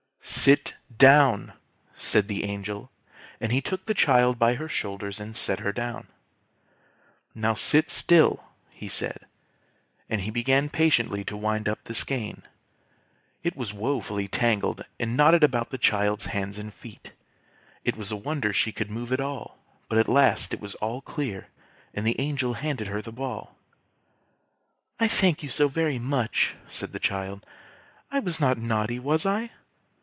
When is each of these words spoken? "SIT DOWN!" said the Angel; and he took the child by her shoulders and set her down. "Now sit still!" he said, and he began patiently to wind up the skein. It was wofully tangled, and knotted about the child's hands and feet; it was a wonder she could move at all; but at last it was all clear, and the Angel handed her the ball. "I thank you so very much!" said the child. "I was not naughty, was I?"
"SIT 0.23 0.73
DOWN!" 0.97 1.53
said 1.97 2.27
the 2.27 2.45
Angel; 2.45 2.89
and 3.39 3.51
he 3.51 3.61
took 3.61 3.85
the 3.85 3.93
child 3.93 4.39
by 4.39 4.55
her 4.55 4.67
shoulders 4.69 5.19
and 5.19 5.35
set 5.35 5.59
her 5.59 5.71
down. 5.71 6.07
"Now 7.35 7.53
sit 7.53 7.91
still!" 7.91 8.45
he 8.69 8.87
said, 8.89 9.25
and 10.09 10.21
he 10.21 10.31
began 10.31 10.69
patiently 10.69 11.23
to 11.25 11.37
wind 11.37 11.69
up 11.69 11.83
the 11.83 11.93
skein. 11.93 12.41
It 13.43 13.55
was 13.55 13.71
wofully 13.73 14.27
tangled, 14.27 14.83
and 14.99 15.15
knotted 15.15 15.43
about 15.43 15.69
the 15.69 15.77
child's 15.77 16.27
hands 16.27 16.57
and 16.57 16.73
feet; 16.73 17.11
it 17.83 17.95
was 17.95 18.09
a 18.11 18.15
wonder 18.15 18.51
she 18.51 18.71
could 18.71 18.89
move 18.89 19.11
at 19.11 19.21
all; 19.21 19.59
but 19.89 19.99
at 19.99 20.07
last 20.09 20.53
it 20.55 20.61
was 20.61 20.73
all 20.75 21.01
clear, 21.01 21.49
and 21.93 22.07
the 22.07 22.19
Angel 22.19 22.53
handed 22.55 22.87
her 22.87 23.01
the 23.01 23.11
ball. 23.11 23.57
"I 24.99 25.07
thank 25.07 25.43
you 25.43 25.49
so 25.49 25.67
very 25.67 25.99
much!" 25.99 26.55
said 26.67 26.93
the 26.93 26.99
child. 26.99 27.45
"I 28.09 28.17
was 28.19 28.39
not 28.39 28.57
naughty, 28.57 28.97
was 28.97 29.23
I?" 29.23 29.51